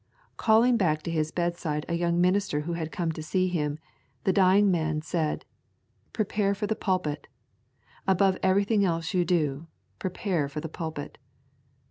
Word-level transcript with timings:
Calling 0.35 0.77
back 0.77 1.03
to 1.03 1.11
his 1.11 1.29
bedside 1.31 1.85
a 1.87 1.93
young 1.93 2.19
minister 2.19 2.61
who 2.61 2.73
had 2.73 2.91
come 2.91 3.11
to 3.11 3.21
see 3.21 3.47
him, 3.49 3.77
the 4.23 4.33
dying 4.33 4.71
man 4.71 5.03
said: 5.03 5.45
'Prepare 6.11 6.55
for 6.55 6.65
the 6.65 6.75
pulpit; 6.75 7.27
above 8.07 8.35
everything 8.41 8.83
else 8.83 9.13
you 9.13 9.23
do, 9.23 9.67
prepare 9.99 10.49
for 10.49 10.59
the 10.59 10.67
pulpit. 10.67 11.19